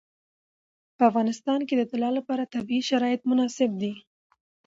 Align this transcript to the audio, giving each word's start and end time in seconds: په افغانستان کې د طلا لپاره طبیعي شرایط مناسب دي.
په 0.95 1.03
افغانستان 1.09 1.59
کې 1.67 1.75
د 1.77 1.81
طلا 1.91 2.09
لپاره 2.17 2.51
طبیعي 2.53 2.83
شرایط 2.89 3.21
مناسب 3.29 3.71
دي. 3.81 3.93